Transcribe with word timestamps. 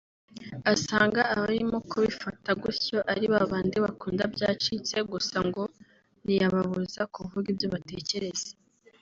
asanga 0.73 1.21
abarimo 1.33 1.77
kubifata 1.89 2.49
gutyo 2.63 2.97
ari 3.11 3.25
babandi 3.33 3.77
bakunda 3.85 4.23
byacitse 4.33 4.97
gusa 5.11 5.37
ngo 5.47 5.63
ntiyababuza 6.23 7.01
kuvuga 7.15 7.45
ibyo 7.53 7.67
batekereza 7.75 8.49